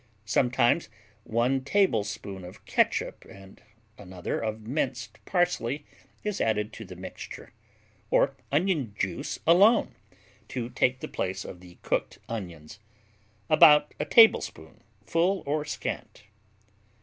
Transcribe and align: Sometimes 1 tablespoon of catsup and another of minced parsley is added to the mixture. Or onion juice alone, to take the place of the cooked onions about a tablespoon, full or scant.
Sometimes 0.25 0.89
1 1.25 1.63
tablespoon 1.63 2.43
of 2.43 2.65
catsup 2.65 3.23
and 3.25 3.61
another 3.99 4.39
of 4.39 4.61
minced 4.65 5.23
parsley 5.25 5.85
is 6.23 6.41
added 6.41 6.73
to 6.73 6.83
the 6.85 6.95
mixture. 6.95 7.53
Or 8.09 8.35
onion 8.51 8.95
juice 8.97 9.37
alone, 9.45 9.93
to 10.47 10.71
take 10.71 11.01
the 11.01 11.07
place 11.07 11.45
of 11.45 11.59
the 11.59 11.77
cooked 11.83 12.17
onions 12.27 12.79
about 13.47 13.93
a 13.99 14.05
tablespoon, 14.05 14.81
full 15.05 15.43
or 15.45 15.63
scant. 15.65 16.23